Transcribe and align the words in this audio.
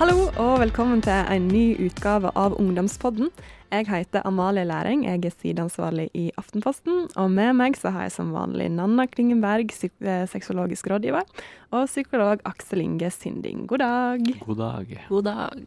Hallo 0.00 0.30
og 0.40 0.54
velkommen 0.62 1.02
til 1.04 1.26
en 1.28 1.50
ny 1.52 1.74
utgave 1.84 2.30
av 2.32 2.54
Ungdomspodden. 2.56 3.26
Jeg 3.68 3.84
heter 3.84 4.22
Amalie 4.24 4.62
Læring, 4.64 5.02
jeg 5.04 5.26
er 5.28 5.34
sideansvarlig 5.34 6.06
i 6.16 6.30
Aftenposten. 6.40 7.02
Og 7.20 7.26
med 7.28 7.50
meg 7.58 7.74
så 7.76 7.90
har 7.92 8.06
jeg 8.06 8.14
som 8.14 8.30
vanlig 8.32 8.70
Nanna 8.72 9.04
Klingenberg, 9.04 9.68
eh, 9.68 10.22
sexologisk 10.24 10.88
rådgiver, 10.88 11.28
og 11.76 11.84
psykolog 11.84 12.40
Aksel 12.48 12.80
Inge 12.80 13.10
Sinding. 13.10 13.66
God 13.68 13.78
dag. 13.84 14.24
God 14.46 14.56
dag. 14.56 15.04
God 15.10 15.24
dag. 15.28 15.66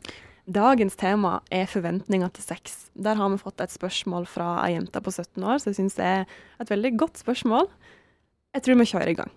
Dagens 0.49 0.95
tema 0.95 1.39
er 1.51 1.69
forventninger 1.69 2.33
til 2.33 2.43
sex. 2.43 2.89
Der 2.97 3.13
har 3.13 3.29
vi 3.29 3.37
fått 3.37 3.61
et 3.61 3.69
spørsmål 3.69 4.25
fra 4.25 4.65
ei 4.65 4.73
jente 4.73 4.97
på 4.99 5.11
17 5.11 5.43
år, 5.43 5.61
så 5.61 5.69
jeg 5.69 5.75
syns 5.75 5.99
det 6.01 6.05
er 6.05 6.25
et 6.59 6.73
veldig 6.73 6.97
godt 6.97 7.21
spørsmål. 7.21 7.69
Jeg 8.55 8.63
tror 8.63 8.81
vi 8.81 8.89
kjører 8.95 9.13
i 9.13 9.13
gang. 9.13 9.31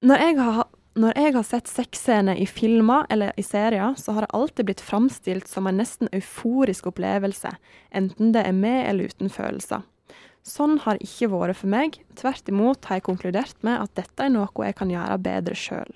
Når 0.00 0.16
jeg 0.16 0.40
har, 0.40 0.66
når 0.94 1.16
jeg 1.18 1.34
har 1.34 1.46
sett 1.46 1.70
sexscener 1.70 2.38
i 2.38 2.44
filmer 2.46 3.08
eller 3.10 3.32
i 3.36 3.42
serier, 3.42 3.96
så 3.98 4.14
har 4.14 4.22
det 4.24 4.34
alltid 4.36 4.68
blitt 4.68 4.82
framstilt 4.84 5.48
som 5.50 5.66
en 5.66 5.80
nesten 5.80 6.10
euforisk 6.14 6.86
opplevelse, 6.92 7.50
enten 7.90 8.30
det 8.34 8.44
er 8.46 8.54
med 8.54 8.84
eller 8.90 9.10
uten 9.10 9.32
følelser. 9.32 9.82
Sånn 10.44 10.76
har 10.84 11.00
ikke 11.02 11.30
vært 11.32 11.56
for 11.56 11.72
meg. 11.72 11.96
Tvert 12.20 12.50
imot 12.52 12.84
har 12.86 13.00
jeg 13.00 13.06
konkludert 13.06 13.56
med 13.64 13.80
at 13.80 13.94
dette 13.96 14.26
er 14.26 14.30
noe 14.30 14.66
jeg 14.68 14.76
kan 14.76 14.92
gjøre 14.92 15.22
bedre 15.24 15.56
sjøl. 15.56 15.90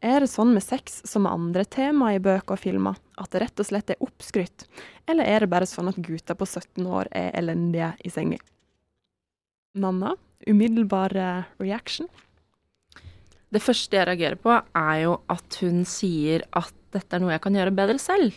Er 0.00 0.22
det 0.22 0.30
sånn 0.32 0.54
med 0.54 0.64
sex 0.64 1.02
som 1.04 1.26
med 1.26 1.34
andre 1.34 1.66
temaer 1.68 2.16
i 2.16 2.22
bøker 2.24 2.56
og 2.56 2.62
filmer, 2.62 2.96
at 3.20 3.34
det 3.34 3.42
rett 3.42 3.60
og 3.60 3.68
slett 3.68 3.92
er 3.92 4.00
oppskrytt, 4.00 4.64
eller 5.10 5.28
er 5.28 5.44
det 5.44 5.50
bare 5.52 5.68
sånn 5.68 5.90
at 5.90 6.00
gutter 6.00 6.38
på 6.38 6.48
17 6.48 6.86
år 6.86 7.10
er 7.12 7.34
elendige 7.36 7.92
i 8.00 8.14
senga? 8.14 8.40
Nanna, 9.76 10.14
umiddelbar 10.48 11.12
eh, 11.18 11.50
reaction? 11.60 12.08
Det 13.50 13.62
første 13.62 13.96
jeg 13.98 14.06
reagerer 14.06 14.38
på, 14.38 14.52
er 14.78 14.96
jo 15.04 15.16
at 15.32 15.56
hun 15.64 15.82
sier 15.88 16.44
at 16.56 16.72
dette 16.94 17.16
er 17.16 17.22
noe 17.22 17.32
jeg 17.34 17.42
kan 17.42 17.56
gjøre 17.58 17.74
bedre 17.74 17.98
selv. 18.02 18.36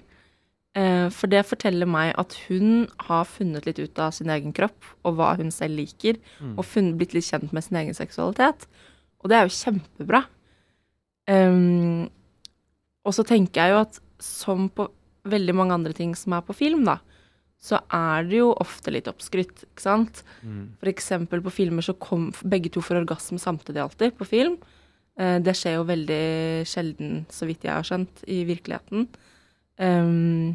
Eh, 0.73 1.09
For 1.14 1.30
det 1.30 1.44
forteller 1.45 1.86
meg 1.89 2.16
at 2.17 2.33
hun 2.47 2.88
har 3.06 3.28
funnet 3.30 3.67
litt 3.69 3.78
ut 3.80 4.00
av 4.02 4.14
sin 4.17 4.31
egen 4.34 4.53
kropp 4.58 4.89
og 5.06 5.19
hva 5.19 5.36
hun 5.38 5.52
selv 5.53 5.78
liker, 5.78 6.17
og 6.58 6.66
funnet, 6.66 6.97
blitt 6.97 7.14
litt 7.14 7.30
kjent 7.30 7.53
med 7.53 7.64
sin 7.66 7.78
egen 7.78 7.94
seksualitet. 7.94 8.66
Og 9.22 9.30
det 9.30 9.38
er 9.38 9.45
jo 9.47 9.53
kjempebra. 9.59 10.23
Um, 11.30 12.09
og 13.06 13.14
så 13.16 13.23
tenker 13.23 13.61
jeg 13.61 13.72
jo 13.73 13.81
at 13.86 14.00
som 14.23 14.66
på 14.73 14.89
veldig 15.30 15.53
mange 15.56 15.75
andre 15.78 15.94
ting 15.95 16.16
som 16.19 16.34
er 16.36 16.41
på 16.44 16.56
film, 16.58 16.84
da, 16.88 16.97
så 17.64 17.80
er 17.95 18.25
det 18.28 18.41
jo 18.41 18.50
ofte 18.59 18.91
litt 18.91 19.08
oppskrytt, 19.08 19.61
ikke 19.69 19.84
sant? 19.86 20.23
For 20.81 20.89
eksempel 20.91 21.39
på 21.45 21.53
filmer 21.53 21.86
så 21.86 21.94
kom 21.95 22.31
begge 22.44 22.72
to 22.73 22.81
for 22.84 23.00
orgasme 23.00 23.39
samtidig 23.39 23.80
alltid, 23.86 24.17
på 24.19 24.28
film. 24.28 24.58
Eh, 25.19 25.38
det 25.45 25.53
skjer 25.58 25.78
jo 25.78 25.88
veldig 25.88 26.23
sjelden, 26.66 27.23
så 27.30 27.47
vidt 27.50 27.66
jeg 27.67 27.75
har 27.75 27.86
skjønt, 27.86 28.23
i 28.25 28.42
virkeligheten. 28.50 29.08
Um, 29.78 30.53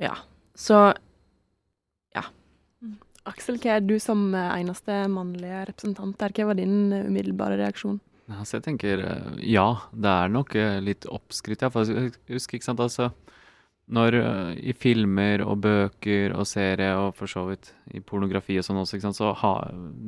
ja. 0.00 0.12
Så 0.56 0.80
ja. 2.16 2.24
Aksel, 3.28 3.60
hva 3.60 3.76
er 3.76 3.84
du 3.84 3.96
som 4.02 4.28
eh, 4.34 4.58
eneste 4.60 5.04
mannlige 5.12 5.64
representant 5.70 6.18
der? 6.20 6.36
Hva 6.36 6.50
var 6.52 6.60
din 6.60 6.92
eh, 6.92 7.08
umiddelbare 7.08 7.60
reaksjon? 7.62 8.00
Altså, 8.26 8.56
jeg 8.56 8.64
tenker 8.66 9.04
ja, 9.46 9.68
det 9.94 10.10
er 10.10 10.32
nok 10.34 10.56
litt 10.82 11.06
oppskrytt. 11.06 11.62
For 11.70 11.86
jeg 11.86 12.10
husker, 12.32 12.58
ikke 12.58 12.66
sant, 12.72 12.82
altså 12.82 13.12
Når 13.86 14.16
eh, 14.18 14.52
i 14.70 14.72
filmer 14.74 15.44
og 15.44 15.60
bøker 15.62 16.32
og 16.34 16.48
serier, 16.50 16.98
og 16.98 17.12
for 17.14 17.30
så 17.30 17.44
vidt 17.46 17.70
i 17.94 18.00
pornografi 18.02 18.56
og 18.58 18.66
sånn 18.66 18.80
også, 18.80 18.98
sant, 19.04 19.18
så 19.18 19.30
ha, 19.44 19.52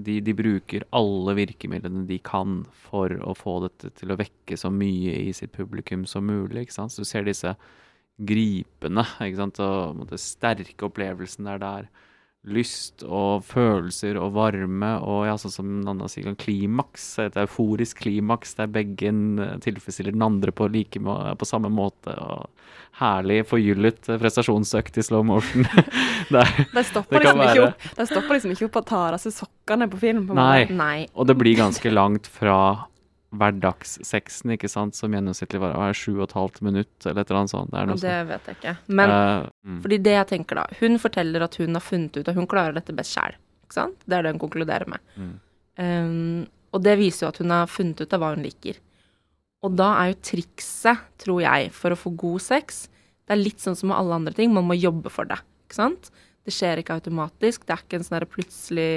de, 0.06 0.16
de 0.25 0.34
bruker 0.34 0.86
alle 0.98 1.36
virkemidlene 1.38 2.02
de 2.08 2.19
kan 2.26 2.64
for 2.88 3.14
å 3.22 3.36
få 3.38 3.60
dette 3.69 3.92
til 4.00 4.10
å 4.10 4.19
vekke 4.19 4.58
så 4.58 4.72
mye 4.75 5.14
i 5.28 5.34
sitt 5.36 5.54
publikum 5.54 6.08
som 6.10 6.26
mulig. 6.26 6.66
ikke 6.66 6.78
sant, 6.80 6.94
Så 6.94 7.06
du 7.06 7.10
ser 7.10 7.28
disse 7.28 7.54
gripende 8.19 9.06
ikke 9.22 9.42
sant, 9.44 9.62
og 9.62 10.02
den 10.10 10.22
sterke 10.26 10.88
opplevelsen 10.88 11.47
der 11.47 11.62
det 11.62 11.72
er 11.82 11.91
lyst 12.53 13.04
og 13.06 13.44
følelser 13.48 14.19
og 14.20 14.34
varme 14.36 14.94
og 15.04 15.26
ja, 15.28 15.36
sånn 15.41 15.54
som 15.54 15.72
Nanna 15.84 16.09
sier, 16.10 16.31
klimaks. 16.38 17.10
Et 17.22 17.38
euforisk 17.41 18.03
klimaks 18.04 18.56
der 18.59 18.70
begge 18.72 19.12
tilfredsstiller 19.64 20.16
den 20.16 20.26
andre 20.26 20.54
på, 20.54 20.69
like, 20.72 21.00
på 21.00 21.48
samme 21.48 21.70
måte. 21.72 22.14
og 22.14 22.48
Herlig 22.98 23.44
forgyllet 23.47 24.08
prestasjonsøkt 24.19 24.98
i 24.98 25.04
slow 25.06 25.25
motion. 25.26 25.66
det 26.34 26.44
De 26.75 26.84
stopper, 26.87 27.20
liksom 27.22 27.42
ikke 27.44 27.66
opp, 27.69 27.88
de 28.00 28.06
stopper 28.10 28.38
liksom 28.38 28.54
ikke 28.56 28.69
opp 28.69 28.78
og 28.81 28.88
tar 28.91 29.16
av 29.16 29.22
seg 29.22 29.37
sokkene 29.37 29.88
på 29.92 30.00
film. 30.03 30.25
På 30.28 30.38
Nei. 30.38 30.64
nei. 30.72 31.06
og 31.14 31.28
det 31.31 31.38
blir 31.38 31.58
ganske 31.60 31.92
langt 31.94 32.26
fra 32.26 32.58
hverdagssexen, 33.36 34.54
ikke 34.54 34.70
sant, 34.72 34.96
som 34.96 35.12
gjennomsnittlig 35.12 35.60
var 35.60 35.74
var 35.76 35.96
sju 35.96 36.14
og 36.14 36.24
et 36.28 36.36
halvt 36.38 36.62
minutt, 36.64 36.94
eller 37.04 37.20
et 37.20 37.30
eller 37.30 37.40
annet 37.42 37.52
sånt. 37.52 37.74
Det 37.74 37.96
det 38.00 38.16
vet 38.30 38.48
jeg 38.48 38.58
ikke. 38.58 38.74
Men 38.88 39.12
uh, 39.12 39.48
mm. 39.68 39.80
fordi 39.84 39.98
det 40.06 40.14
jeg 40.14 40.28
tenker 40.30 40.60
da 40.62 40.64
Hun 40.78 40.96
forteller 41.02 41.44
at 41.44 41.58
hun 41.60 41.76
har 41.76 41.84
funnet 41.84 42.16
ut 42.16 42.30
at 42.30 42.38
hun 42.38 42.48
klarer 42.48 42.76
dette 42.76 42.96
best 42.96 43.12
sjæl. 43.12 43.36
Det 43.68 44.16
er 44.16 44.24
det 44.24 44.32
hun 44.32 44.40
konkluderer 44.40 44.88
med. 44.88 45.04
Mm. 45.20 45.34
Um, 45.78 46.46
og 46.72 46.84
det 46.84 46.96
viser 47.00 47.26
jo 47.26 47.32
at 47.32 47.40
hun 47.42 47.52
har 47.52 47.68
funnet 47.70 48.00
ut 48.00 48.16
av 48.16 48.22
hva 48.22 48.32
hun 48.32 48.46
liker. 48.46 48.80
Og 49.66 49.74
da 49.76 49.90
er 50.00 50.12
jo 50.12 50.20
trikset, 50.30 51.04
tror 51.20 51.42
jeg, 51.42 51.72
for 51.74 51.92
å 51.92 51.98
få 51.98 52.12
god 52.14 52.42
sex 52.44 52.84
Det 53.26 53.34
er 53.34 53.40
litt 53.40 53.60
sånn 53.60 53.76
som 53.76 53.90
med 53.90 53.98
alle 53.98 54.18
andre 54.20 54.32
ting, 54.36 54.52
man 54.54 54.64
må 54.64 54.76
jobbe 54.78 55.10
for 55.12 55.28
det. 55.28 55.36
Ikke 55.66 55.82
sant? 55.82 56.08
Det 56.48 56.54
skjer 56.54 56.80
ikke 56.80 56.96
automatisk. 56.96 57.66
Det 57.66 57.74
er 57.74 57.82
ikke 57.84 57.98
en 57.98 58.06
sånn 58.06 58.24
plutselig 58.32 58.92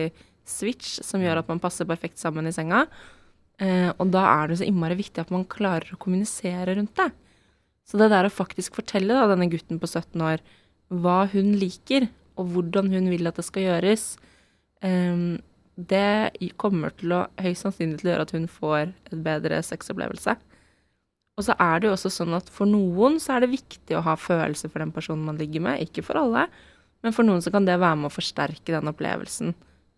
switch 0.48 1.02
som 1.04 1.20
gjør 1.24 1.42
at 1.42 1.50
man 1.52 1.60
passer 1.60 1.88
perfekt 1.90 2.22
sammen 2.22 2.48
i 2.48 2.54
senga. 2.56 2.86
Eh, 3.62 3.90
og 3.92 4.10
da 4.14 4.24
er 4.42 4.50
det 4.50 4.60
så 4.62 4.68
innmari 4.68 4.98
viktig 5.00 5.22
at 5.22 5.34
man 5.34 5.46
klarer 5.50 5.94
å 5.94 6.00
kommunisere 6.02 6.76
rundt 6.78 6.96
det. 6.98 7.12
Så 7.86 8.00
det 8.00 8.10
der 8.14 8.28
å 8.28 8.34
faktisk 8.34 8.78
fortelle 8.80 9.14
da, 9.14 9.28
denne 9.30 9.50
gutten 9.52 9.82
på 9.82 9.90
17 9.90 10.22
år 10.26 10.44
hva 10.92 11.24
hun 11.32 11.54
liker, 11.60 12.10
og 12.40 12.54
hvordan 12.56 12.90
hun 12.92 13.10
vil 13.12 13.30
at 13.30 13.38
det 13.38 13.46
skal 13.48 13.68
gjøres, 13.68 14.06
eh, 14.84 15.38
det 15.82 16.52
kommer 16.62 16.94
til 16.98 17.14
å 17.16 17.26
høyst 17.42 17.66
sannsynlig 17.66 18.02
til 18.02 18.10
å 18.10 18.14
gjøre 18.14 18.26
at 18.28 18.34
hun 18.36 18.48
får 18.52 18.82
et 18.92 19.22
bedre 19.24 19.62
sexopplevelse. 19.66 20.36
Og 21.40 21.46
så 21.48 21.56
er 21.64 21.80
det 21.80 21.88
jo 21.88 21.96
også 21.96 22.12
sånn 22.14 22.36
at 22.38 22.50
for 22.52 22.70
noen 22.70 23.18
så 23.22 23.36
er 23.36 23.46
det 23.46 23.54
viktig 23.56 23.96
å 23.98 24.04
ha 24.06 24.18
følelser 24.20 24.72
for 24.72 24.84
den 24.84 24.92
personen 24.94 25.24
man 25.26 25.40
ligger 25.40 25.64
med. 25.64 25.82
Ikke 25.82 26.04
for 26.06 26.20
alle, 26.20 26.48
men 27.02 27.16
for 27.16 27.26
noen 27.26 27.42
så 27.42 27.54
kan 27.54 27.66
det 27.66 27.80
være 27.82 27.98
med 27.98 28.12
å 28.12 28.14
forsterke 28.14 28.76
den 28.76 28.92
opplevelsen 28.92 29.54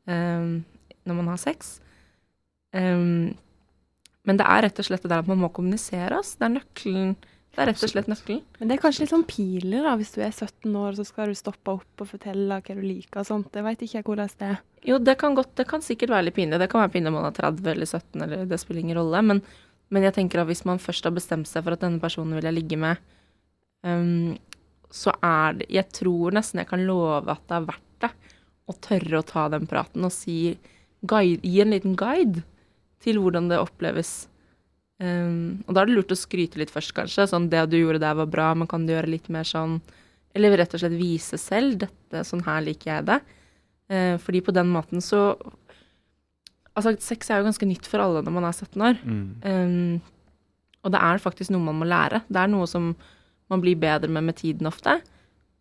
um, 0.07 0.61
når 1.03 1.17
man 1.17 1.31
har 1.33 1.41
sex. 1.41 1.75
Um, 2.71 3.33
men 4.27 4.39
det 4.39 4.47
er 4.47 4.65
rett 4.65 4.79
og 4.79 4.87
slett 4.87 5.03
det 5.03 5.11
der 5.11 5.23
at 5.23 5.29
man 5.29 5.41
må 5.41 5.49
kommunisere. 5.51 6.19
ass. 6.19 6.35
Det 6.39 6.47
er 6.47 6.53
nøkkelen. 6.55 7.15
Det 7.53 7.61
er 7.61 7.67
rett 7.69 7.83
og 7.85 7.91
slett 7.91 8.07
nøkkelen. 8.09 8.43
Men 8.59 8.69
det 8.69 8.75
er 8.75 8.81
kanskje 8.81 9.03
litt 9.03 9.11
sånn 9.11 9.25
piler, 9.29 9.83
da, 9.85 9.95
hvis 9.99 10.13
du 10.15 10.21
er 10.23 10.31
17 10.31 10.77
år, 10.79 10.95
så 10.97 11.05
skal 11.05 11.29
du 11.29 11.37
stoppe 11.37 11.75
opp 11.75 12.03
og 12.03 12.09
fortelle 12.09 12.57
hva 12.57 12.77
du 12.77 12.81
liker 12.81 13.21
og 13.21 13.27
sånt. 13.27 13.51
Det 13.53 13.65
veit 13.65 13.83
ikke 13.83 13.99
jeg 13.99 14.07
hvordan 14.07 14.31
det 14.39 14.47
er. 14.55 14.61
Jo, 14.87 14.97
det 14.99 15.17
kan 15.19 15.35
godt, 15.37 15.51
det 15.59 15.67
kan 15.69 15.83
sikkert 15.83 16.15
være 16.15 16.27
litt 16.29 16.37
pinlig. 16.37 16.57
Det 16.59 16.69
kan 16.71 16.81
være 16.81 16.93
pinlig 16.95 17.11
om 17.11 17.19
man 17.19 17.27
er 17.29 17.35
30 17.37 17.69
eller 17.75 17.89
17, 17.89 18.23
eller 18.25 18.47
det 18.49 18.59
spiller 18.61 18.81
ingen 18.81 18.99
rolle. 18.99 19.21
Men, 19.29 19.43
men 19.93 20.07
jeg 20.07 20.15
tenker 20.17 20.41
at 20.41 20.49
hvis 20.49 20.63
man 20.67 20.81
først 20.81 21.05
har 21.07 21.13
bestemt 21.15 21.51
seg 21.51 21.67
for 21.67 21.75
at 21.75 21.83
denne 21.83 22.01
personen 22.01 22.39
vil 22.39 22.47
jeg 22.47 22.57
ligge 22.57 22.79
med, 22.79 23.03
um, 23.85 24.33
så 24.93 25.13
er 25.25 25.59
det 25.59 25.67
Jeg 25.73 25.89
tror 25.89 26.35
nesten 26.35 26.61
jeg 26.61 26.69
kan 26.69 26.83
love 26.85 27.25
at 27.31 27.43
det 27.49 27.57
er 27.57 27.69
verdt 27.69 28.03
det 28.05 28.11
å 28.69 28.75
tørre 28.79 29.19
å 29.19 29.27
ta 29.27 29.47
den 29.51 29.65
praten 29.67 30.05
og 30.05 30.13
si 30.13 30.55
guide, 31.01 31.41
Gi 31.43 31.61
en 31.63 31.73
liten 31.73 31.95
guide 31.99 32.43
til 33.03 33.19
hvordan 33.21 33.49
det 33.51 33.61
oppleves. 33.61 34.13
Um, 35.03 35.63
og 35.67 35.75
da 35.75 35.83
er 35.83 35.89
det 35.89 35.97
lurt 35.97 36.13
å 36.13 36.17
skryte 36.17 36.59
litt 36.61 36.71
først, 36.71 36.93
kanskje. 36.95 37.27
Sånn 37.27 37.49
'Det 37.49 37.69
du 37.69 37.77
gjorde 37.77 37.99
der, 37.99 38.15
var 38.15 38.29
bra, 38.29 38.53
men 38.53 38.67
kan 38.67 38.85
du 38.85 38.93
gjøre 38.93 39.09
litt 39.11 39.29
mer 39.29 39.43
sånn?' 39.43 39.81
Eller 40.33 40.57
rett 40.57 40.73
og 40.73 40.79
slett 40.79 40.97
vise 40.97 41.37
selv. 41.37 41.77
'Dette, 41.79 42.23
sånn 42.23 42.45
her 42.45 42.61
liker 42.61 42.87
jeg 42.91 43.05
det'. 43.05 43.21
Uh, 43.91 44.17
fordi 44.17 44.41
på 44.41 44.53
den 44.53 44.71
måten 44.71 45.01
så 45.01 45.35
Altså, 46.73 46.97
sex 46.97 47.29
er 47.29 47.37
jo 47.37 47.45
ganske 47.45 47.67
nytt 47.69 47.85
for 47.85 48.01
alle 48.01 48.23
når 48.25 48.33
man 48.33 48.45
er 48.45 48.51
17 48.51 48.81
år. 48.81 48.95
Mm. 49.05 49.27
Um, 49.45 50.01
og 50.81 50.91
det 50.91 51.01
er 51.05 51.21
faktisk 51.21 51.51
noe 51.53 51.61
man 51.61 51.77
må 51.77 51.85
lære. 51.85 52.23
Det 52.25 52.39
er 52.41 52.49
noe 52.49 52.65
som 52.65 52.95
man 53.47 53.61
blir 53.61 53.77
bedre 53.77 54.09
med 54.09 54.23
med 54.23 54.35
tiden 54.35 54.65
ofte. 54.65 54.97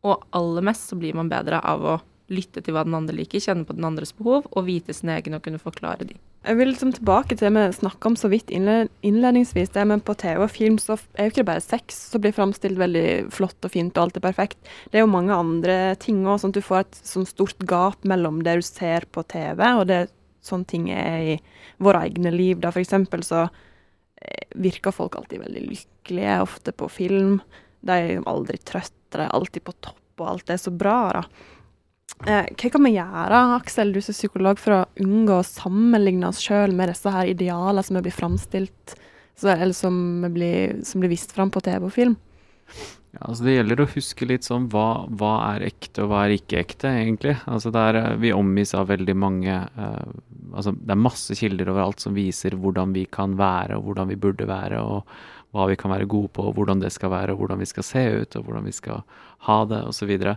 Og 0.02 0.24
aller 0.32 0.64
mest 0.64 0.88
så 0.88 0.96
blir 0.96 1.12
man 1.14 1.28
bedre 1.28 1.60
av 1.60 1.84
å 1.84 2.00
lytte 2.32 2.62
til 2.64 2.72
hva 2.72 2.86
den 2.86 2.96
andre 2.96 3.14
liker, 3.14 3.42
kjenne 3.44 3.66
på 3.68 3.76
den 3.76 3.84
andres 3.84 4.14
behov 4.16 4.48
og 4.50 4.64
vite 4.64 4.94
sin 4.96 5.12
egen 5.12 5.36
og 5.36 5.44
kunne 5.44 5.60
forklare 5.60 6.08
de. 6.08 6.16
Jeg 6.42 6.58
vil 6.58 6.72
liksom 6.72 6.90
tilbake 6.90 7.36
til 7.36 7.46
det 7.46 7.52
vi 7.54 7.76
snakka 7.76 8.08
om 8.10 8.16
så 8.18 8.26
vidt 8.32 8.50
innledningsvis. 8.50 9.70
Det 9.70 9.84
med 9.86 10.02
på 10.02 10.16
TV 10.18 10.42
og 10.42 10.50
film 10.50 10.78
så 10.82 10.96
er 11.14 11.28
jo 11.28 11.30
ikke 11.30 11.42
det 11.44 11.50
bare 11.52 11.62
sex 11.62 12.00
som 12.10 12.22
blir 12.24 12.34
framstilt 12.34 12.80
veldig 12.80 13.30
flott 13.30 13.62
og 13.62 13.70
fint 13.70 13.94
og 13.94 14.08
alt 14.08 14.18
er 14.18 14.24
perfekt. 14.24 14.58
Det 14.90 14.98
er 14.98 15.04
jo 15.04 15.12
mange 15.12 15.36
andre 15.36 15.76
ting 16.02 16.24
òg, 16.26 16.40
sånn 16.42 16.50
at 16.50 16.58
du 16.58 16.66
får 16.66 16.80
et 16.80 16.98
sånn 17.12 17.28
stort 17.30 17.62
gap 17.70 18.02
mellom 18.02 18.42
det 18.42 18.56
du 18.58 18.66
ser 18.66 19.06
på 19.14 19.22
TV 19.30 19.62
og 19.68 19.86
det 19.92 20.00
sånne 20.42 20.66
ting 20.66 20.90
er 20.90 21.36
i 21.36 21.38
våre 21.78 22.02
egne 22.08 22.34
liv. 22.34 22.58
Da 22.58 22.74
eksempel 22.74 23.22
så 23.22 23.44
eh, 23.46 24.50
virker 24.58 24.94
folk 24.94 25.14
alltid 25.20 25.44
veldig 25.44 25.66
lykkelige, 25.68 26.40
ofte 26.42 26.74
på 26.74 26.90
film. 26.90 27.38
De 27.86 27.94
er 27.94 28.26
aldri 28.26 28.58
trøtte, 28.58 29.14
de 29.14 29.28
er 29.28 29.34
alltid 29.38 29.62
på 29.62 29.78
topp, 29.78 30.02
og 30.18 30.34
alt 30.34 30.50
er 30.50 30.58
så 30.58 30.74
bra, 30.74 30.98
da. 31.20 31.26
Eh, 32.26 32.48
hva 32.54 32.70
kan 32.70 32.84
vi 32.86 32.94
gjøre, 32.94 33.38
Aksel, 33.56 33.92
du 33.94 34.00
som 34.04 34.14
psykolog, 34.14 34.60
for 34.62 34.76
å 34.76 34.82
unngå 35.02 35.40
å 35.40 35.46
sammenligne 35.46 36.28
oss 36.28 36.42
sjøl 36.44 36.74
med 36.76 36.92
disse 36.92 37.10
her 37.10 37.30
idealene 37.32 37.82
som 37.82 37.98
blir 37.98 38.14
framstilt 38.14 38.98
eller 39.42 39.74
som 39.74 39.94
blir, 40.30 40.84
som 40.86 41.02
blir 41.02 41.10
vist 41.10 41.32
fram 41.34 41.50
på 41.50 41.60
TV 41.64 41.88
og 41.88 41.92
film. 41.92 42.12
Ja, 43.12 43.26
altså 43.26 43.44
Det 43.44 43.56
gjelder 43.56 43.82
å 43.82 43.88
huske 43.92 44.28
litt 44.28 44.46
sånn 44.46 44.68
hva, 44.72 45.04
hva 45.18 45.32
er 45.50 45.66
ekte 45.66 46.04
og 46.04 46.12
hva 46.12 46.22
er 46.24 46.36
ikke 46.36 46.62
ekte, 46.62 46.92
egentlig. 47.02 47.34
Altså 47.50 47.72
er, 47.74 47.98
eh, 47.98 48.14
Vi 48.22 48.32
omgis 48.32 48.72
av 48.78 48.88
veldig 48.88 49.16
mange 49.18 49.58
uh, 49.76 50.14
altså 50.54 50.72
Det 50.72 50.94
er 50.94 51.00
masse 51.00 51.36
kilder 51.36 51.72
overalt 51.72 52.00
som 52.00 52.14
viser 52.16 52.56
hvordan 52.56 52.94
vi 52.96 53.04
kan 53.10 53.36
være 53.36 53.76
og 53.76 53.84
hvordan 53.88 54.08
vi 54.12 54.20
burde 54.20 54.48
være, 54.48 54.80
og 54.80 55.04
hva 55.52 55.66
vi 55.68 55.76
kan 55.76 55.92
være 55.92 56.08
gode 56.08 56.32
på, 56.32 56.46
hvordan 56.54 56.80
det 56.80 56.92
skal 56.94 57.12
være, 57.12 57.34
og 57.34 57.42
hvordan 57.42 57.60
vi 57.60 57.68
skal 57.68 57.84
se 57.84 58.06
ut, 58.22 58.36
og 58.36 58.46
hvordan 58.46 58.64
vi 58.64 58.72
skal 58.72 59.02
ha 59.48 59.58
det, 59.68 59.82
osv. 59.90 60.12
Og, 60.16 60.22
så 60.22 60.36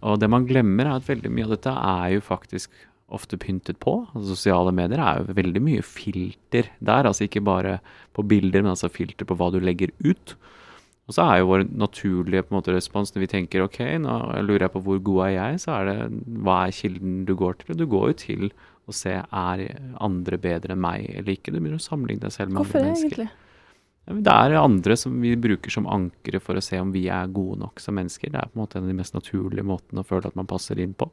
og 0.00 0.20
det 0.20 0.30
man 0.32 0.46
glemmer, 0.48 0.86
er 0.86 1.00
at 1.00 1.08
veldig 1.08 1.32
mye 1.32 1.48
av 1.48 1.56
dette 1.56 1.74
er 1.74 2.14
jo 2.14 2.22
faktisk 2.24 2.72
ofte 3.10 3.38
pyntet 3.40 3.80
på. 3.82 3.96
Altså, 4.14 4.36
sosiale 4.36 4.72
medier 4.74 5.02
er 5.02 5.20
jo 5.20 5.34
veldig 5.36 5.62
mye 5.66 5.82
filter 5.84 6.70
der. 6.78 7.08
Altså 7.08 7.26
ikke 7.26 7.42
bare 7.44 7.80
på 8.16 8.24
bilder, 8.30 8.62
men 8.62 8.72
altså 8.72 8.90
filter 8.92 9.28
på 9.28 9.36
hva 9.38 9.50
du 9.52 9.58
legger 9.60 9.92
ut. 10.06 10.36
Og 11.10 11.16
så 11.16 11.26
er 11.26 11.40
jo 11.40 11.50
vår 11.50 11.64
naturlige 11.74 12.44
på 12.46 12.54
en 12.54 12.60
måte, 12.60 12.74
respons 12.76 13.10
når 13.10 13.24
vi 13.24 13.30
tenker 13.32 13.64
ok, 13.64 13.80
nå 14.04 14.16
lurer 14.46 14.68
jeg 14.68 14.74
på 14.76 14.82
hvor 14.86 15.00
god 15.08 15.24
er 15.26 15.32
jeg, 15.34 15.62
så 15.64 15.72
er 15.80 15.88
det 15.88 15.96
hva 16.46 16.60
er 16.68 16.76
kilden 16.76 17.24
du 17.26 17.34
går 17.34 17.58
til? 17.58 17.72
Og 17.74 17.80
du 17.80 17.86
går 17.90 18.12
jo 18.12 18.18
til 18.20 18.44
å 18.86 18.94
se 18.94 19.16
er 19.18 19.64
andre 19.98 20.38
bedre 20.38 20.76
enn 20.76 20.84
meg 20.84 21.08
eller 21.10 21.34
ikke. 21.34 21.50
Du 21.50 21.58
begynner 21.58 21.82
å 21.82 21.88
sammenligne 21.88 22.28
deg 22.28 22.36
selv 22.36 22.54
med 22.54 22.62
Hvorfor 22.62 22.78
andre 22.78 22.92
mennesker. 22.92 23.08
Hvorfor 23.10 23.26
egentlig? 23.26 23.49
Det 24.10 24.32
er 24.32 24.56
andre 24.58 24.96
som 24.98 25.14
vi 25.22 25.36
bruker 25.38 25.70
som 25.70 25.86
ankere 25.86 26.40
for 26.42 26.58
å 26.58 26.64
se 26.64 26.80
om 26.80 26.90
vi 26.94 27.04
er 27.12 27.30
gode 27.30 27.60
nok 27.60 27.82
som 27.82 27.94
mennesker. 27.98 28.32
Det 28.32 28.40
er 28.40 28.48
på 28.50 28.58
en 28.58 28.64
måte 28.64 28.78
en 28.78 28.86
av 28.86 28.90
de 28.90 28.98
mest 28.98 29.14
naturlige 29.14 29.66
måtene 29.66 30.02
å 30.02 30.08
føle 30.08 30.30
at 30.30 30.38
man 30.38 30.48
passer 30.50 30.80
inn 30.82 30.96
på. 30.98 31.10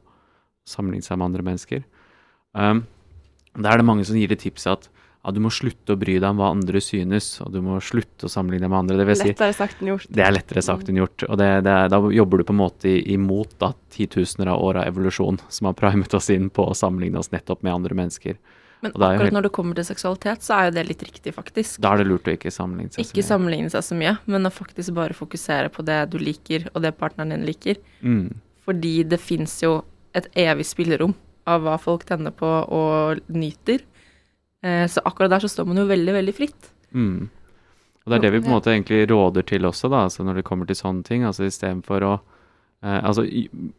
Sammenligne 0.66 1.06
seg 1.06 1.20
med 1.20 1.30
andre 1.30 1.46
mennesker. 1.46 1.84
Um, 2.58 2.86
da 3.58 3.72
er 3.72 3.80
det 3.80 3.86
mange 3.86 4.06
som 4.08 4.18
gir 4.18 4.32
det 4.32 4.40
tipset 4.42 4.72
at 4.72 4.88
ja, 4.88 5.32
du 5.34 5.40
må 5.42 5.50
slutte 5.52 5.92
å 5.92 5.98
bry 5.98 6.14
deg 6.16 6.28
om 6.30 6.38
hva 6.40 6.52
andre 6.54 6.80
synes, 6.80 7.26
og 7.44 7.50
du 7.52 7.58
må 7.64 7.78
slutte 7.84 8.28
å 8.28 8.30
sammenligne 8.32 8.64
deg 8.64 8.72
med 8.72 8.78
andre. 8.78 8.98
Det 9.02 9.16
lettere 9.18 9.56
sagt 9.56 9.82
enn 9.82 9.90
gjort. 9.90 10.06
Det 10.08 10.24
er 10.24 10.34
lettere 10.34 10.62
sagt 10.64 10.88
enn 10.88 11.00
gjort. 11.00 11.24
Og 11.26 11.40
det, 11.40 11.48
det 11.66 11.74
da 11.92 11.98
jobber 12.14 12.40
du 12.40 12.46
på 12.48 12.54
en 12.54 12.60
måte 12.62 12.92
imot 13.12 13.56
da, 13.60 13.72
titusener 13.92 14.52
av 14.54 14.62
år 14.64 14.80
av 14.80 14.92
evolusjon 14.92 15.40
som 15.52 15.68
har 15.68 15.76
primet 15.78 16.14
oss 16.16 16.30
inn 16.34 16.48
på 16.54 16.70
å 16.70 16.76
sammenligne 16.78 17.20
oss 17.20 17.32
nettopp 17.34 17.66
med 17.66 17.74
andre 17.74 17.98
mennesker. 17.98 18.38
Men 18.80 18.92
akkurat 18.92 19.24
helt... 19.24 19.34
når 19.34 19.46
det 19.48 19.52
kommer 19.56 19.78
til 19.78 19.86
seksualitet, 19.88 20.44
så 20.46 20.54
er 20.54 20.68
jo 20.68 20.74
det 20.76 20.84
litt 20.86 21.02
riktig, 21.02 21.32
faktisk. 21.34 21.80
Da 21.82 21.94
er 21.94 22.02
det 22.02 22.08
lurt 22.08 22.28
å 22.30 22.34
ikke 22.36 22.52
sammenligne 22.54 22.92
seg 22.92 22.98
så 22.98 23.02
mye. 23.02 23.10
Ikke 23.10 23.26
sammenligne 23.26 23.72
seg 23.74 23.86
så 23.86 23.98
mye, 23.98 24.16
men 24.30 24.46
å 24.46 24.52
faktisk 24.54 24.94
bare 24.98 25.16
fokusere 25.18 25.72
på 25.74 25.84
det 25.88 25.98
du 26.12 26.18
liker, 26.22 26.68
og 26.74 26.84
det 26.86 26.94
partneren 27.00 27.34
din 27.34 27.46
liker. 27.48 27.80
Mm. 28.02 28.38
Fordi 28.68 28.94
det 29.08 29.18
fins 29.22 29.56
jo 29.64 29.80
et 30.18 30.28
evig 30.38 30.66
spillerom 30.68 31.16
av 31.48 31.64
hva 31.64 31.78
folk 31.80 32.04
tenner 32.08 32.34
på 32.36 32.48
og 32.74 33.22
nyter. 33.32 33.82
Eh, 34.62 34.86
så 34.90 35.02
akkurat 35.06 35.32
der 35.34 35.44
så 35.44 35.50
står 35.50 35.68
man 35.70 35.82
jo 35.82 35.88
veldig, 35.88 36.14
veldig 36.18 36.34
fritt. 36.36 36.70
Mm. 36.92 37.28
Og 38.08 38.12
det 38.12 38.18
er 38.18 38.24
det 38.24 38.34
vi 38.34 38.42
på 38.42 38.48
en 38.48 38.56
måte 38.56 38.72
egentlig 38.72 39.02
råder 39.10 39.44
til 39.48 39.68
også, 39.68 39.90
da, 39.92 40.06
altså 40.08 40.24
når 40.24 40.40
det 40.40 40.46
kommer 40.48 40.68
til 40.68 40.78
sånne 40.78 41.04
ting. 41.04 41.24
altså 41.28 41.48
Istedenfor 41.48 42.06
å 42.06 42.12
eh, 42.82 43.00
Altså, 43.02 43.26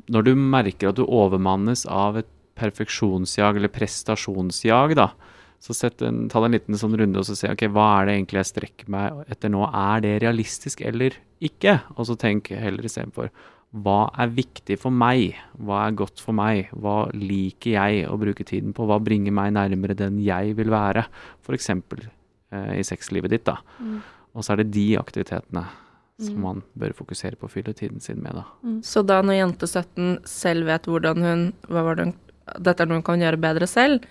når 0.10 0.28
du 0.28 0.36
merker 0.36 0.92
at 0.92 1.00
du 1.00 1.06
overmannes 1.06 1.86
av 1.90 2.20
et 2.22 2.30
perfeksjonsjag 2.60 3.60
eller 3.60 3.72
prestasjonsjag, 3.74 4.96
da. 5.00 5.12
Så 5.60 5.76
en, 6.08 6.28
ta 6.32 6.40
deg 6.40 6.48
en 6.48 6.56
liten 6.56 6.80
sånn 6.80 6.96
runde 7.00 7.20
og 7.20 7.28
så 7.28 7.36
se 7.36 7.50
ok, 7.52 7.66
hva 7.76 7.88
er 7.98 8.08
det 8.08 8.14
egentlig 8.16 8.40
jeg 8.40 8.52
strekker 8.54 8.92
meg 8.94 9.26
etter 9.34 9.52
nå. 9.52 9.66
Er 9.68 10.04
det 10.06 10.20
realistisk 10.24 10.84
eller 10.88 11.18
ikke? 11.44 11.82
Og 11.98 12.08
så 12.08 12.16
tenk 12.20 12.54
heller 12.56 12.88
istedenfor 12.88 13.34
hva 13.70 14.08
er 14.18 14.32
viktig 14.34 14.80
for 14.82 14.94
meg? 14.94 15.36
Hva 15.62 15.84
er 15.86 15.98
godt 15.98 16.24
for 16.24 16.34
meg? 16.34 16.72
Hva 16.74 17.04
liker 17.14 17.76
jeg 17.76 18.08
å 18.10 18.16
bruke 18.18 18.46
tiden 18.48 18.74
på? 18.74 18.88
Hva 18.90 18.98
bringer 19.04 19.36
meg 19.36 19.52
nærmere 19.54 19.98
den 19.98 20.18
jeg 20.26 20.56
vil 20.58 20.72
være? 20.74 21.04
F.eks. 21.46 21.70
Eh, 21.76 22.80
i 22.80 22.86
sexlivet 22.88 23.36
ditt. 23.36 23.46
da. 23.46 23.60
Mm. 23.78 24.00
Og 24.34 24.46
så 24.46 24.56
er 24.56 24.64
det 24.64 24.72
de 24.74 24.88
aktivitetene 24.98 25.68
som 26.20 26.36
mm. 26.36 26.42
man 26.44 26.64
bør 26.82 26.96
fokusere 26.98 27.38
på 27.40 27.46
å 27.46 27.54
fylle 27.54 27.76
tiden 27.78 28.02
sin 28.02 28.24
med. 28.24 28.42
da. 28.42 28.48
Mm. 28.66 28.82
Så 28.82 29.06
da 29.06 29.22
når 29.22 29.38
jente 29.38 29.70
17 29.70 30.18
selv 30.28 30.72
vet 30.72 30.90
hvordan 30.90 31.24
hun 31.24 31.46
hva 31.70 31.86
var 31.86 32.00
det 32.00 32.10
hun 32.10 32.18
dette 32.58 32.84
er 32.84 32.90
noe 32.90 33.02
hun 33.02 33.08
kan 33.08 33.22
gjøre 33.22 33.42
bedre 33.42 33.68
selv. 33.70 34.06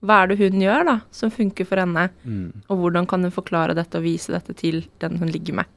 Hva 0.00 0.22
er 0.22 0.30
det 0.30 0.38
hun 0.40 0.62
gjør 0.62 0.86
da, 0.88 0.96
som 1.12 1.32
funker 1.32 1.68
for 1.68 1.82
henne? 1.82 2.08
Mm. 2.24 2.64
Og 2.72 2.82
hvordan 2.82 3.08
kan 3.08 3.26
hun 3.26 3.34
forklare 3.34 3.76
dette 3.76 4.00
og 4.00 4.06
vise 4.06 4.32
dette 4.32 4.56
til 4.56 4.84
den 5.02 5.18
hun 5.20 5.28
ligger 5.28 5.60
med, 5.60 5.70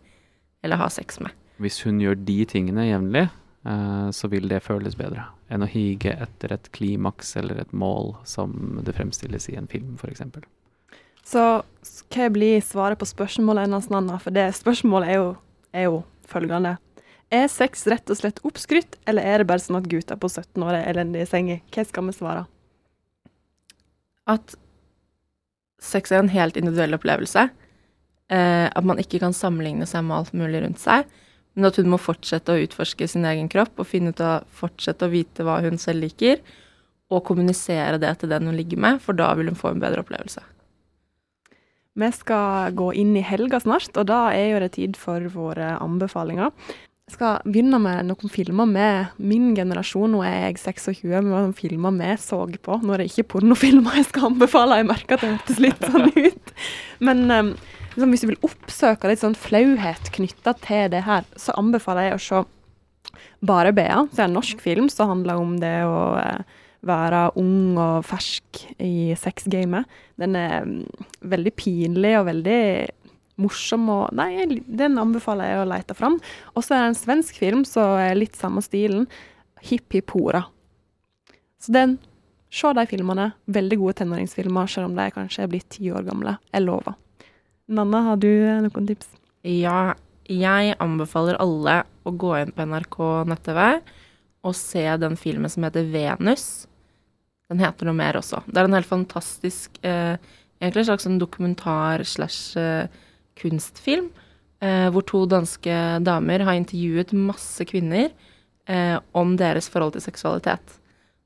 eller 0.63 0.79
har 0.79 0.93
sex 0.95 1.19
med? 1.23 1.35
Hvis 1.63 1.81
hun 1.83 1.99
gjør 2.01 2.15
de 2.23 2.37
tingene 2.49 2.87
jevnlig, 2.87 3.27
eh, 3.67 4.07
så 4.15 4.29
vil 4.31 4.47
det 4.51 4.63
føles 4.63 4.95
bedre 4.99 5.27
enn 5.51 5.65
å 5.65 5.69
hige 5.69 6.15
etter 6.23 6.55
et 6.55 6.71
klimaks 6.73 7.35
eller 7.37 7.59
et 7.61 7.73
mål 7.75 8.15
som 8.25 8.79
det 8.81 8.95
fremstilles 8.95 9.49
i 9.51 9.57
en 9.59 9.67
film, 9.69 9.97
f.eks. 9.99 10.23
Så 11.23 11.43
hva 12.13 12.29
blir 12.33 12.63
svaret 12.63 12.99
på 12.99 13.07
spørsmålet 13.07 13.67
hennes, 13.67 13.91
Nanna? 13.91 14.17
For 14.23 14.35
det 14.35 14.49
spørsmålet 14.57 15.13
er 15.13 15.19
jo, 15.19 15.29
er 15.75 15.87
jo 15.91 16.01
følgende. 16.27 16.77
Er 17.33 17.47
sex 17.49 17.87
rett 17.89 18.11
og 18.13 18.19
slett 18.19 18.41
oppskrytt, 18.45 18.99
eller 19.09 19.25
er 19.25 19.41
det 19.41 19.49
bare 19.49 19.63
sånn 19.63 19.79
at 19.79 19.89
gutter 19.89 20.19
på 20.21 20.29
17 20.29 20.61
år 20.61 20.77
er 20.77 20.89
elendige 20.91 21.25
i 21.25 21.29
senga? 21.31 21.57
Hva 21.73 21.85
skal 21.89 22.05
vi 22.05 22.13
svare? 22.13 22.43
At 24.29 24.53
sex 25.81 26.13
er 26.13 26.21
en 26.21 26.31
helt 26.33 26.59
individuell 26.59 26.93
opplevelse. 26.99 27.47
Eh, 28.29 28.67
at 28.69 28.85
man 28.85 29.01
ikke 29.01 29.19
kan 29.23 29.33
sammenligne 29.35 29.87
seg 29.89 30.05
med 30.05 30.19
alt 30.19 30.37
mulig 30.37 30.61
rundt 30.63 30.83
seg. 30.83 31.09
Men 31.53 31.69
at 31.69 31.77
hun 31.77 31.89
må 31.91 31.99
fortsette 32.01 32.53
å 32.53 32.61
utforske 32.63 33.07
sin 33.09 33.25
egen 33.29 33.49
kropp 33.51 33.81
og 33.81 33.89
finne 33.89 34.13
ut 34.13 34.21
av, 34.23 34.47
fortsette 34.53 35.05
å 35.05 35.13
vite 35.13 35.45
hva 35.45 35.59
hun 35.65 35.81
selv 35.81 36.05
liker. 36.05 36.39
Og 37.13 37.25
kommunisere 37.27 37.99
det 38.01 38.13
til 38.21 38.31
den 38.31 38.49
hun 38.49 38.57
ligger 38.57 38.81
med, 38.81 39.01
for 39.01 39.17
da 39.17 39.33
vil 39.37 39.51
hun 39.51 39.59
få 39.59 39.73
en 39.73 39.83
bedre 39.83 40.05
opplevelse. 40.05 40.45
Vi 41.93 42.09
skal 42.15 42.73
gå 42.73 42.87
inn 42.97 43.11
i 43.17 43.25
helga 43.25 43.59
snart, 43.61 43.93
og 43.97 44.07
da 44.09 44.31
er 44.33 44.47
jo 44.49 44.63
det 44.63 44.71
tid 44.79 44.97
for 44.97 45.25
våre 45.33 45.75
anbefalinger. 45.77 46.49
Skal 47.11 47.41
begynne 47.43 47.81
med 47.83 48.07
noen 48.07 48.31
filmer 48.31 48.67
med 48.69 49.17
min 49.19 49.49
generasjon. 49.57 50.13
Nå 50.13 50.21
er 50.23 50.47
jeg 50.47 50.61
26, 50.61 51.03
med 51.27 51.51
filmer 51.57 51.91
vi 51.99 52.13
så 52.21 52.39
på. 52.63 52.77
Nå 52.79 52.95
er 52.95 53.03
det 53.03 53.09
ikke 53.11 53.27
pornofilmer 53.35 53.99
jeg 53.99 54.07
skal 54.07 54.29
anbefale, 54.29 54.79
jeg 54.79 54.87
merker 54.87 55.17
at 55.17 55.25
det 55.25 55.33
hørtes 55.33 55.59
litt 55.65 55.83
sånn 55.83 56.07
ut. 56.15 56.53
Men 57.03 57.25
um, 57.27 57.51
liksom, 57.91 58.13
hvis 58.13 58.23
du 58.23 58.29
vil 58.31 58.47
oppsøke 58.47 59.11
litt 59.11 59.23
sånn 59.23 59.35
flauhet 59.35 60.13
knytta 60.15 60.55
til 60.63 60.87
det 60.95 61.03
her, 61.03 61.27
så 61.35 61.57
anbefaler 61.59 62.11
jeg 62.11 62.19
å 62.19 62.23
se 62.23 62.43
Bare 63.43 63.75
Bea. 63.75 64.05
Det 64.07 64.23
er 64.23 64.29
en 64.29 64.37
norsk 64.39 64.63
film 64.63 64.87
som 64.87 65.11
handler 65.11 65.43
om 65.43 65.57
det 65.59 65.75
å 65.83 66.01
uh, 66.15 66.59
være 66.87 67.25
ung 67.39 67.75
og 67.83 68.07
fersk 68.07 68.63
i 68.79 69.11
sexgamet. 69.19 69.91
Den 70.23 70.39
er 70.39 70.63
um, 70.63 70.77
veldig 71.19 71.51
pinlig 71.59 72.15
og 72.21 72.29
veldig 72.31 72.63
morsom 73.41 73.87
og 73.89 74.13
Nei, 74.15 74.61
den 74.67 74.99
anbefaler 75.01 75.49
jeg 75.49 75.61
å 75.61 75.69
lete 75.71 75.97
fram. 75.97 76.19
Og 76.53 76.65
så 76.65 76.75
er 76.75 76.83
det 76.83 76.89
en 76.91 76.99
svensk 77.01 77.39
film 77.41 77.63
som 77.67 77.97
er 78.01 78.17
litt 78.17 78.37
samme 78.39 78.63
stilen. 78.65 79.07
Hippiepora. 79.63 80.43
Hipp 80.43 81.63
Så 81.63 81.75
den 81.75 81.97
Se 82.53 82.69
de 82.77 82.83
filmene. 82.85 83.31
Veldig 83.49 83.79
gode 83.81 83.95
tenåringsfilmer, 83.97 84.69
selv 84.69 84.91
om 84.91 84.97
de 84.97 85.07
kanskje 85.15 85.41
er 85.45 85.49
blitt 85.49 85.71
ti 85.73 85.89
år 85.89 86.05
gamle. 86.05 86.35
Jeg 86.53 86.61
lover. 86.67 86.93
Nanna, 87.73 88.03
har 88.11 88.19
du 88.21 88.29
eh, 88.29 88.59
noen 88.61 88.89
tips? 88.91 89.07
Ja, 89.47 89.95
jeg 90.29 90.75
anbefaler 90.83 91.39
alle 91.41 91.79
å 92.05 92.13
gå 92.13 92.35
inn 92.37 92.53
på 92.53 92.67
NRK 92.69 92.99
nett-TV 93.31 93.63
og 94.43 94.55
se 94.59 94.83
den 95.01 95.17
filmen 95.17 95.49
som 95.49 95.65
heter 95.65 95.87
Venus. 95.89 96.67
Den 97.49 97.63
heter 97.63 97.89
noe 97.89 97.97
mer 97.97 98.19
også. 98.19 98.43
Det 98.45 98.59
er 98.59 98.69
en 98.69 98.77
helt 98.77 98.89
fantastisk 98.89 99.81
eh, 99.81 100.15
Egentlig 100.63 100.85
en 100.85 100.87
slags 100.93 101.03
sånn 101.03 101.17
dokumentar 101.19 102.05
slash 102.07 102.55
eh, 102.55 102.85
kunstfilm, 103.39 104.09
eh, 104.63 104.87
hvor 104.93 105.05
to 105.07 105.25
danske 105.29 105.79
damer 106.03 106.45
har 106.47 106.59
intervjuet 106.59 107.13
masse 107.17 107.65
kvinner 107.69 108.11
eh, 108.69 108.97
om 109.11 109.35
deres 109.39 109.69
forhold 109.71 109.95
til 109.97 110.05
seksualitet. 110.05 110.79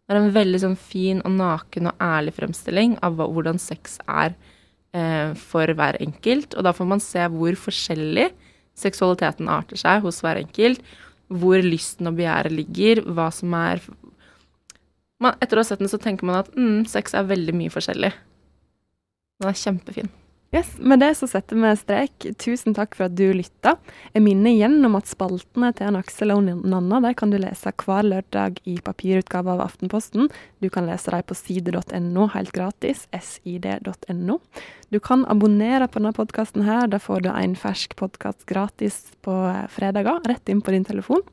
Det 0.07 0.15
er 0.15 0.21
en 0.21 0.35
veldig 0.35 0.59
sånn 0.63 0.77
fin 0.79 1.19
og 1.27 1.33
naken 1.35 1.89
og 1.91 2.03
ærlig 2.03 2.37
fremstilling 2.37 2.95
av 3.03 3.17
hvordan 3.19 3.59
sex 3.59 3.97
er 4.07 4.31
eh, 4.95 5.33
for 5.35 5.67
hver 5.67 5.99
enkelt. 6.03 6.55
Og 6.55 6.63
da 6.63 6.71
får 6.75 6.87
man 6.87 7.03
se 7.03 7.25
hvor 7.33 7.59
forskjellig 7.59 8.29
seksualiteten 8.77 9.49
arter 9.51 9.79
seg 9.79 10.05
hos 10.05 10.21
hver 10.23 10.39
enkelt. 10.39 10.79
Hvor 11.27 11.59
lysten 11.59 12.07
og 12.07 12.15
begjæret 12.21 12.55
ligger, 12.55 13.01
hva 13.03 13.27
som 13.35 13.51
er 13.59 13.83
man, 15.19 15.35
Etter 15.41 15.59
å 15.59 15.65
ha 15.65 15.67
sett 15.67 15.81
den, 15.81 15.91
så 15.91 15.99
tenker 15.99 16.29
man 16.29 16.39
at 16.39 16.53
mm, 16.55 16.85
sex 16.87 17.15
er 17.17 17.27
veldig 17.27 17.55
mye 17.57 17.73
forskjellig. 17.73 18.13
Den 19.41 19.49
er 19.49 19.59
kjempefin. 19.59 20.11
Yes, 20.55 20.77
Med 20.79 20.99
det 20.99 21.09
så 21.19 21.27
setter 21.27 21.59
vi 21.59 21.73
strek. 21.75 22.25
Tusen 22.39 22.71
takk 22.75 22.93
for 22.95 23.09
at 23.09 23.15
du 23.19 23.25
lytta. 23.35 23.73
Jeg 24.13 24.23
minner 24.23 24.53
igjen 24.53 24.79
om 24.87 24.95
at 24.95 25.09
spaltene 25.09 25.73
til 25.75 25.89
en 25.89 25.97
Aksel 25.99 26.31
og 26.31 26.45
Nanna 26.47 27.01
der 27.03 27.17
kan 27.19 27.33
du 27.33 27.35
lese 27.41 27.73
hver 27.83 28.07
lørdag 28.07 28.61
i 28.63 28.77
papirutgave 28.79 29.51
av 29.57 29.65
Aftenposten. 29.65 30.29
Du 30.63 30.69
kan 30.71 30.87
lese 30.87 31.11
dem 31.11 31.27
på 31.27 31.35
side.no 31.35 32.29
helt 32.31 32.55
gratis. 32.55 33.09
sid.no. 33.11 34.39
Du 34.87 35.01
kan 35.03 35.27
abonnere 35.27 35.91
på 35.91 35.99
denne 35.99 36.15
podkasten 36.15 36.63
her. 36.63 36.87
Da 36.87 37.03
får 37.03 37.27
du 37.27 37.31
en 37.33 37.59
fersk 37.59 37.97
podkast 37.99 38.47
gratis 38.47 39.03
på 39.27 39.35
fredager, 39.75 40.23
rett 40.31 40.47
inn 40.47 40.63
på 40.63 40.71
din 40.71 40.87
telefon. 40.87 41.27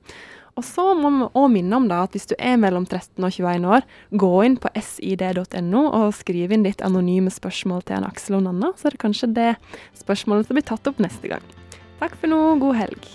Og 0.55 0.63
så 0.67 0.85
må 0.95 1.11
vi 1.11 1.27
òg 1.35 1.49
minne 1.51 1.81
om 1.81 1.89
da 1.91 2.05
at 2.05 2.15
hvis 2.15 2.29
du 2.31 2.37
er 2.39 2.55
mellom 2.63 2.87
13 2.87 3.19
og 3.19 3.33
21 3.35 3.67
år, 3.77 3.89
gå 4.23 4.31
inn 4.47 4.57
på 4.63 4.71
sid.no 4.79 5.83
og 5.89 6.15
skriv 6.15 6.55
inn 6.55 6.67
ditt 6.67 6.85
anonyme 6.87 7.33
spørsmål 7.35 7.83
til 7.89 7.99
en 7.99 8.07
Aksel 8.07 8.39
og 8.39 8.47
Nanna, 8.47 8.71
så 8.79 8.89
er 8.89 8.95
det 8.95 9.03
kanskje 9.03 9.33
det 9.35 9.51
spørsmålet 9.99 10.47
som 10.47 10.61
blir 10.61 10.69
tatt 10.71 10.91
opp 10.91 11.03
neste 11.03 11.35
gang. 11.35 11.53
Takk 11.99 12.15
for 12.21 12.31
nå, 12.31 12.41
god 12.63 12.83
helg. 12.85 13.15